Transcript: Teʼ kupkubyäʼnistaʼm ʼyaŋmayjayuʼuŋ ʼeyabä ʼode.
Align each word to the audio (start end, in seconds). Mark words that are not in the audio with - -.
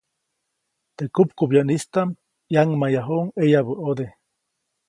Teʼ 0.95 1.11
kupkubyäʼnistaʼm 1.15 2.09
ʼyaŋmayjayuʼuŋ 2.49 3.25
ʼeyabä 3.39 3.73
ʼode. 3.79 4.05